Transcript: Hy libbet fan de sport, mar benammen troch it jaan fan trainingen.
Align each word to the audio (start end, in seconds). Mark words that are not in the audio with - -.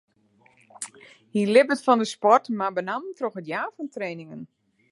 Hy 1.33 1.41
libbet 1.49 1.85
fan 1.85 2.01
de 2.01 2.07
sport, 2.15 2.43
mar 2.59 2.73
benammen 2.77 3.15
troch 3.17 3.39
it 3.41 3.49
jaan 3.51 3.73
fan 3.75 3.93
trainingen. 3.95 4.41